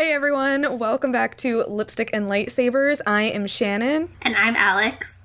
Hey 0.00 0.14
everyone, 0.14 0.78
welcome 0.78 1.12
back 1.12 1.36
to 1.36 1.62
Lipstick 1.64 2.08
and 2.14 2.24
Lightsabers. 2.24 3.02
I 3.06 3.24
am 3.24 3.46
Shannon. 3.46 4.08
And 4.22 4.34
I'm 4.34 4.56
Alex. 4.56 5.19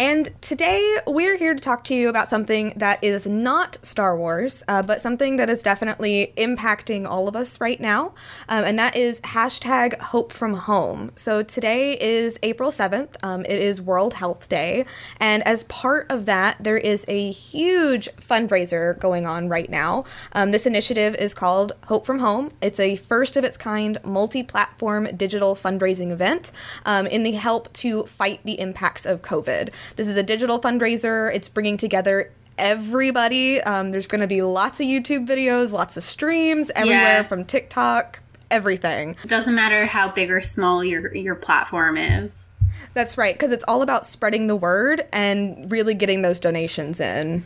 And 0.00 0.30
today 0.40 0.98
we're 1.08 1.36
here 1.36 1.54
to 1.54 1.60
talk 1.60 1.82
to 1.84 1.94
you 1.94 2.08
about 2.08 2.28
something 2.28 2.72
that 2.76 3.02
is 3.02 3.26
not 3.26 3.84
Star 3.84 4.16
Wars, 4.16 4.62
uh, 4.68 4.80
but 4.80 5.00
something 5.00 5.34
that 5.38 5.50
is 5.50 5.60
definitely 5.60 6.32
impacting 6.36 7.04
all 7.04 7.26
of 7.26 7.34
us 7.34 7.60
right 7.60 7.80
now. 7.80 8.14
Um, 8.48 8.62
and 8.64 8.78
that 8.78 8.94
is 8.94 9.20
hashtag 9.22 10.00
Hope 10.00 10.32
from 10.32 10.54
Home. 10.54 11.10
So 11.16 11.42
today 11.42 11.98
is 11.98 12.38
April 12.44 12.70
7th. 12.70 13.16
Um, 13.24 13.40
it 13.40 13.60
is 13.60 13.82
World 13.82 14.14
Health 14.14 14.48
Day. 14.48 14.84
And 15.18 15.44
as 15.48 15.64
part 15.64 16.06
of 16.12 16.26
that, 16.26 16.62
there 16.62 16.78
is 16.78 17.04
a 17.08 17.32
huge 17.32 18.08
fundraiser 18.20 18.96
going 19.00 19.26
on 19.26 19.48
right 19.48 19.68
now. 19.68 20.04
Um, 20.32 20.52
this 20.52 20.64
initiative 20.64 21.16
is 21.16 21.34
called 21.34 21.72
Hope 21.86 22.06
from 22.06 22.20
Home. 22.20 22.52
It's 22.62 22.78
a 22.78 22.94
first 22.94 23.36
of 23.36 23.42
its 23.42 23.56
kind 23.56 23.98
multi 24.04 24.44
platform 24.44 25.08
digital 25.16 25.56
fundraising 25.56 26.12
event 26.12 26.52
um, 26.86 27.08
in 27.08 27.24
the 27.24 27.32
help 27.32 27.72
to 27.72 28.04
fight 28.04 28.38
the 28.44 28.60
impacts 28.60 29.04
of 29.04 29.22
COVID. 29.22 29.70
This 29.96 30.08
is 30.08 30.16
a 30.16 30.22
digital 30.22 30.60
fundraiser. 30.60 31.34
It's 31.34 31.48
bringing 31.48 31.76
together 31.76 32.32
everybody. 32.56 33.60
Um, 33.62 33.90
there's 33.90 34.06
going 34.06 34.20
to 34.20 34.26
be 34.26 34.42
lots 34.42 34.80
of 34.80 34.86
YouTube 34.86 35.26
videos, 35.26 35.72
lots 35.72 35.96
of 35.96 36.02
streams 36.02 36.70
everywhere 36.74 36.98
yeah. 37.00 37.22
from 37.22 37.44
TikTok, 37.44 38.20
everything. 38.50 39.16
It 39.22 39.28
doesn't 39.28 39.54
matter 39.54 39.86
how 39.86 40.10
big 40.10 40.30
or 40.30 40.40
small 40.40 40.84
your 40.84 41.14
your 41.14 41.34
platform 41.34 41.96
is. 41.96 42.48
That's 42.94 43.18
right, 43.18 43.34
because 43.34 43.52
it's 43.52 43.64
all 43.66 43.82
about 43.82 44.06
spreading 44.06 44.46
the 44.46 44.56
word 44.56 45.06
and 45.12 45.70
really 45.70 45.94
getting 45.94 46.22
those 46.22 46.38
donations 46.40 47.00
in. 47.00 47.44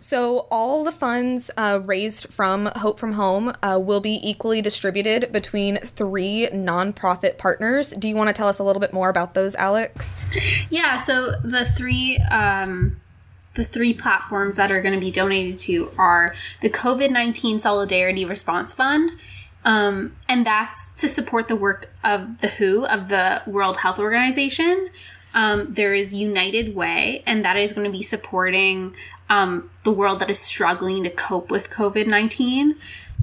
So, 0.00 0.46
all 0.50 0.84
the 0.84 0.92
funds 0.92 1.50
uh, 1.56 1.80
raised 1.84 2.32
from 2.32 2.66
Hope 2.76 3.00
from 3.00 3.12
Home 3.12 3.52
uh, 3.62 3.80
will 3.82 4.00
be 4.00 4.20
equally 4.22 4.62
distributed 4.62 5.32
between 5.32 5.78
three 5.78 6.48
nonprofit 6.52 7.36
partners. 7.36 7.90
Do 7.90 8.08
you 8.08 8.14
want 8.14 8.28
to 8.28 8.32
tell 8.32 8.46
us 8.46 8.58
a 8.58 8.64
little 8.64 8.80
bit 8.80 8.92
more 8.92 9.08
about 9.08 9.34
those, 9.34 9.56
Alex? 9.56 10.24
Yeah, 10.70 10.98
so 10.98 11.32
the 11.42 11.64
three. 11.76 12.18
Um, 12.30 13.00
the 13.54 13.64
three 13.64 13.92
platforms 13.92 14.54
that 14.54 14.70
are 14.70 14.80
going 14.80 14.94
to 14.94 15.00
be 15.00 15.10
donated 15.10 15.58
to 15.58 15.90
are 15.98 16.32
the 16.60 16.70
COVID 16.70 17.10
19 17.10 17.58
Solidarity 17.58 18.24
Response 18.24 18.72
Fund, 18.72 19.10
um, 19.64 20.16
and 20.28 20.46
that's 20.46 20.92
to 20.94 21.08
support 21.08 21.48
the 21.48 21.56
work 21.56 21.92
of 22.04 22.40
the 22.40 22.48
WHO, 22.48 22.86
of 22.86 23.08
the 23.08 23.42
World 23.48 23.78
Health 23.78 23.98
Organization. 23.98 24.90
Um, 25.34 25.74
there 25.74 25.94
is 25.94 26.14
United 26.14 26.74
Way, 26.74 27.22
and 27.26 27.44
that 27.44 27.56
is 27.56 27.72
going 27.72 27.84
to 27.84 27.90
be 27.90 28.02
supporting 28.02 28.94
um, 29.28 29.70
the 29.84 29.92
world 29.92 30.20
that 30.20 30.30
is 30.30 30.38
struggling 30.38 31.04
to 31.04 31.10
cope 31.10 31.50
with 31.50 31.70
COVID 31.70 32.06
19. 32.06 32.76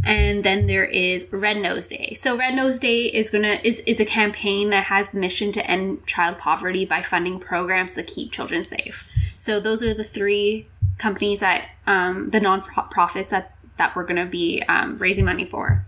And 0.05 0.43
then 0.43 0.67
there 0.67 0.85
is 0.85 1.27
Red 1.31 1.57
Nose 1.57 1.87
Day. 1.87 2.15
So 2.15 2.37
Red 2.37 2.53
Nose 2.53 2.77
Day 2.79 3.05
is 3.05 3.29
gonna 3.29 3.59
is, 3.63 3.79
is 3.81 3.99
a 3.99 4.05
campaign 4.05 4.69
that 4.69 4.85
has 4.85 5.09
the 5.09 5.19
mission 5.19 5.51
to 5.53 5.65
end 5.65 6.05
child 6.05 6.37
poverty 6.37 6.85
by 6.85 7.01
funding 7.01 7.39
programs 7.39 7.93
that 7.93 8.07
keep 8.07 8.31
children 8.31 8.65
safe. 8.65 9.09
So 9.37 9.59
those 9.59 9.81
are 9.81 9.93
the 9.93 10.03
three 10.03 10.67
companies 10.97 11.39
that 11.39 11.69
um, 11.87 12.29
the 12.29 12.39
nonprofits 12.39 13.29
that 13.29 13.55
that 13.77 13.95
we're 13.95 14.05
gonna 14.05 14.25
be 14.25 14.61
um, 14.67 14.97
raising 14.97 15.25
money 15.25 15.45
for. 15.45 15.84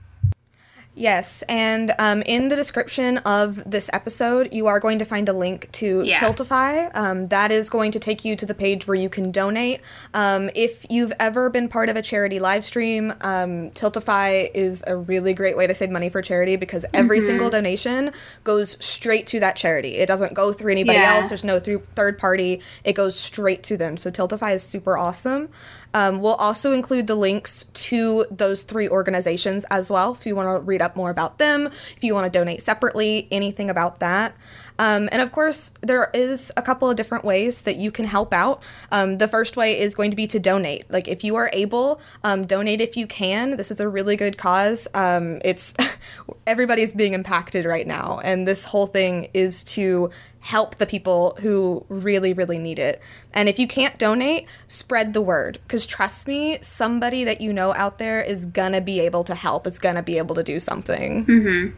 Yes, 0.98 1.44
and 1.44 1.94
um, 2.00 2.23
in 2.23 2.48
the 2.48 2.56
description 2.56 3.20
of 3.20 3.70
this 3.70 3.88
episode, 3.94 4.52
you 4.52 4.66
are 4.66 4.80
going 4.80 4.98
to 4.98 5.06
find 5.06 5.30
a 5.30 5.34
link 5.34 5.72
to 5.73 6.02
yeah. 6.02 6.17
Tiltify. 6.17 6.90
Um, 6.95 7.28
that 7.28 7.52
is 7.52 7.70
going 7.70 7.92
to 7.92 8.00
take 8.00 8.26
you 8.26 8.36
to 8.36 8.48
the 8.48 8.56
page 8.56 8.88
where 8.88 8.95
you 8.95 9.08
can 9.08 9.31
donate. 9.31 9.81
Um, 10.16 10.50
if 10.56 10.88
you've 10.90 11.14
ever 11.20 11.52
been 11.52 11.70
part 11.70 11.90
of 11.90 11.98
a 11.98 12.02
charity 12.02 12.40
live 12.40 12.66
stream, 12.66 13.12
um, 13.22 13.70
Tiltify 13.72 14.50
is 14.56 14.84
a 14.88 14.98
really 14.98 15.36
great 15.36 15.56
way 15.56 15.68
to 15.68 15.75
save 15.75 15.92
money 15.92 16.09
for 16.09 16.23
charity 16.23 16.56
because 16.56 16.84
every 16.95 17.20
mm-hmm. 17.20 17.28
single 17.28 17.52
donation 17.52 18.12
goes 18.44 18.84
straight 18.84 19.28
to 19.28 19.40
that 19.40 19.56
charity. 19.56 19.98
It 19.98 20.08
doesn't 20.08 20.34
go 20.34 20.52
through 20.52 20.72
anybody 20.72 20.98
yeah. 20.98 21.14
else. 21.14 21.30
There's 21.30 21.44
no 21.44 21.59
through 21.59 21.84
third 21.94 22.18
party. 22.18 22.64
It 22.84 22.94
goes 22.94 23.20
straight 23.20 23.62
to 23.66 23.78
them. 23.78 23.98
So 23.98 24.09
Tiltify 24.09 24.56
is 24.56 24.64
super 24.64 24.97
awesome. 24.97 25.50
Um, 25.94 26.22
we'll 26.22 26.35
also 26.35 26.74
include 26.74 27.08
the 27.08 27.16
links 27.16 27.64
to 27.74 28.25
those 28.29 28.64
three 28.64 28.90
organizations 28.90 29.66
as 29.72 29.90
well 29.90 30.12
if 30.12 30.25
you 30.25 30.35
want 30.35 30.47
to 30.47 30.59
read 30.59 30.81
up 30.81 30.87
more 30.96 31.09
about 31.09 31.38
them, 31.38 31.68
if 31.68 32.03
you 32.03 32.14
want 32.14 32.31
to 32.31 32.40
donate 32.40 32.62
separately, 32.62 33.28
anything 33.31 33.70
about 33.70 34.00
that. 34.00 34.36
Um, 34.80 35.09
and 35.12 35.22
of 35.22 35.31
course, 35.31 35.72
there 35.81 36.09
is 36.14 36.52
a 36.56 36.62
couple 36.62 36.90
of 36.90 36.96
different 36.96 37.25
ways 37.25 37.62
that 37.62 37.78
you 37.78 37.92
can 37.92 38.06
help 38.06 38.34
out. 38.34 38.62
Um, 38.92 39.18
the 39.18 39.28
first 39.28 39.58
way 39.58 39.80
is 39.80 39.96
going 39.96 40.12
to 40.12 40.18
be 40.18 40.28
to 40.28 40.40
donate. 40.40 40.90
Like 40.90 41.08
if 41.08 41.24
you 41.24 41.36
are 41.36 41.50
able, 41.53 42.00
um, 42.24 42.46
donate 42.46 42.81
if 42.81 42.96
you 42.96 43.08
can. 43.08 43.58
This 43.58 43.72
is 43.72 43.80
a 43.80 43.90
really 43.90 44.16
good 44.16 44.38
cause. 44.38 44.88
Um, 44.94 45.40
it's 45.44 45.74
everybody's 46.47 46.94
being 46.94 47.13
impacted 47.13 47.66
right 47.66 47.85
now, 47.85 48.19
and 48.24 48.47
this 48.47 48.66
whole 48.66 48.88
thing 48.88 49.28
is 49.34 49.63
to 49.66 50.09
help 50.40 50.75
the 50.78 50.85
people 50.85 51.38
who 51.41 51.85
really, 51.90 52.31
really 52.31 52.58
need 52.58 52.80
it. 52.80 53.02
And 53.34 53.50
if 53.50 53.59
you 53.59 53.68
can't 53.68 53.97
donate, 53.97 54.47
spread 54.68 55.13
the 55.13 55.22
word. 55.22 55.59
Because 55.63 55.85
trust 55.85 56.28
me, 56.28 56.58
somebody 56.62 57.25
that 57.25 57.41
you 57.41 57.52
know 57.52 57.74
out 57.74 57.97
there 57.97 58.22
is 58.22 58.46
gonna 58.46 58.81
be 58.81 59.02
able 59.02 59.24
to 59.25 59.35
help, 59.35 59.68
is 59.68 59.78
gonna 59.78 60.03
be 60.03 60.18
able 60.18 60.35
to 60.35 60.44
do 60.44 60.59
something. 60.59 61.25
Mm-hmm. 61.25 61.75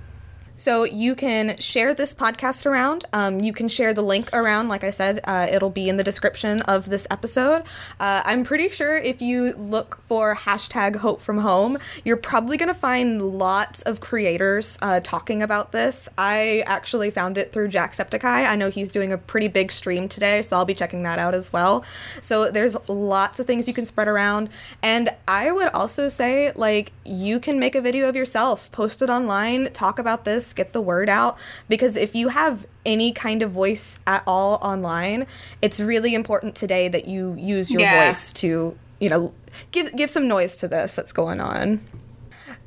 So 0.60 0.84
you 0.84 1.16
can 1.16 1.56
share 1.58 1.94
this 1.94 2.14
podcast 2.14 2.66
around. 2.66 3.06
Um, 3.14 3.40
you 3.40 3.54
can 3.54 3.70
share 3.70 3.94
the 3.94 4.02
link 4.02 4.30
around. 4.34 4.68
Like 4.68 4.84
I 4.84 4.90
said, 4.90 5.22
uh, 5.24 5.48
it'll 5.50 5.70
be 5.70 5.88
in 5.88 5.96
the 5.96 6.04
description 6.04 6.62
of 6.64 6.90
this 6.90 7.08
episode. 7.10 7.64
Uh, 7.98 8.24
I'm 8.26 8.44
pretty 8.44 8.68
sure 8.68 8.98
if 8.98 9.22
you 9.22 9.54
look 9.54 10.02
for 10.02 10.36
hashtag 10.36 10.98
Hope 10.98 11.22
from 11.22 11.38
Home, 11.38 11.78
you're 12.04 12.18
probably 12.18 12.58
going 12.58 12.68
to 12.68 12.76
find 12.76 13.22
lots 13.22 13.84
of 13.84 14.02
creators 14.02 14.78
uh, 14.82 15.00
talking 15.02 15.42
about 15.42 15.72
this. 15.72 16.10
I 16.18 16.66
actually 16.66 17.10
found 17.10 17.38
it 17.38 17.54
through 17.54 17.70
Jacksepticeye. 17.70 18.46
I 18.46 18.58
know 18.58 18.70
he's 18.70 18.90
doing 18.90 19.14
a 19.14 19.18
pretty 19.18 19.48
big 19.48 19.72
stream 19.72 20.10
today, 20.10 20.42
so 20.42 20.58
I'll 20.58 20.66
be 20.66 20.76
checking 20.76 21.04
that 21.04 21.20
out 21.20 21.34
as 21.34 21.54
well. 21.54 21.86
So 22.20 22.52
there's 22.52 22.76
lots 22.90 23.40
of 23.40 23.48
things 23.48 23.66
you 23.66 23.74
can 23.74 23.86
spread 23.86 24.10
around. 24.10 24.50
And 24.84 25.10
I 25.26 25.54
would 25.54 25.70
also 25.70 26.10
say, 26.10 26.52
like, 26.52 26.92
you 27.06 27.40
can 27.40 27.60
make 27.60 27.76
a 27.76 27.82
video 27.82 28.10
of 28.10 28.18
yourself, 28.18 28.70
post 28.74 29.02
it 29.02 29.10
online, 29.10 29.72
talk 29.72 30.00
about 30.00 30.26
this 30.26 30.49
get 30.54 30.74
the 30.74 30.82
word 30.82 31.10
out 31.10 31.38
because 31.68 31.96
if 31.96 32.16
you 32.16 32.30
have 32.30 32.66
any 32.86 33.12
kind 33.12 33.42
of 33.42 33.52
voice 33.52 34.00
at 34.08 34.24
all 34.26 34.56
online, 34.62 35.28
it's 35.62 35.80
really 35.80 36.14
important 36.14 36.56
today 36.56 36.88
that 36.88 37.08
you 37.08 37.36
use 37.38 37.72
your 37.72 37.82
yeah. 37.82 38.08
voice 38.08 38.32
to, 38.34 38.78
you 39.00 39.10
know, 39.10 39.34
give 39.72 39.96
give 39.96 40.10
some 40.10 40.28
noise 40.28 40.58
to 40.58 40.68
this 40.68 40.96
that's 40.96 41.14
going 41.14 41.40
on. 41.40 41.82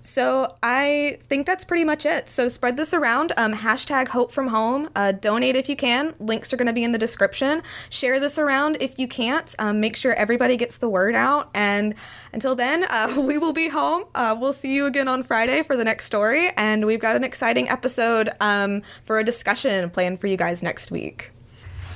So 0.04 0.56
I 0.64 1.18
think 1.28 1.46
that's 1.46 1.64
pretty 1.64 1.84
much 1.84 2.04
it. 2.04 2.28
So 2.28 2.48
spread 2.48 2.76
this 2.76 2.92
around. 2.92 3.32
Um, 3.36 3.54
hashtag 3.54 4.08
Hope 4.08 4.32
from 4.32 4.48
Home. 4.48 4.88
Uh, 4.96 5.12
donate 5.12 5.54
if 5.54 5.68
you 5.68 5.76
can. 5.76 6.14
Links 6.18 6.52
are 6.52 6.56
going 6.56 6.66
to 6.66 6.72
be 6.72 6.82
in 6.82 6.90
the 6.90 6.98
description. 6.98 7.62
Share 7.88 8.18
this 8.18 8.36
around 8.36 8.78
if 8.80 8.98
you 8.98 9.06
can't. 9.06 9.54
Um, 9.60 9.78
make 9.78 9.94
sure 9.94 10.12
everybody 10.14 10.56
gets 10.56 10.76
the 10.76 10.88
word 10.88 11.14
out. 11.14 11.50
And 11.54 11.94
until 12.32 12.56
then, 12.56 12.84
uh, 12.90 13.14
we 13.24 13.38
will 13.38 13.52
be 13.52 13.68
home. 13.68 14.06
Uh, 14.12 14.36
we'll 14.38 14.52
see 14.52 14.74
you 14.74 14.86
again 14.86 15.06
on 15.06 15.22
Friday 15.22 15.62
for 15.62 15.76
the 15.76 15.84
next 15.84 16.06
story. 16.06 16.50
And 16.56 16.84
we've 16.84 17.00
got 17.00 17.14
an 17.14 17.22
exciting 17.22 17.68
episode 17.68 18.28
um, 18.40 18.82
for 19.04 19.20
a 19.20 19.24
discussion 19.24 19.88
planned 19.88 20.20
for 20.20 20.26
you 20.26 20.36
guys 20.36 20.64
next 20.64 20.90
week. 20.90 21.30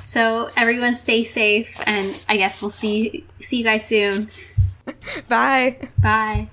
So 0.02 0.48
everyone 0.56 0.94
stay 0.94 1.24
safe, 1.24 1.80
and 1.84 2.16
I 2.28 2.36
guess 2.36 2.62
we'll 2.62 2.70
see 2.70 3.26
see 3.40 3.58
you 3.58 3.64
guys 3.64 3.84
soon. 3.84 4.30
Bye. 5.28 5.88
Bye. 6.00 6.50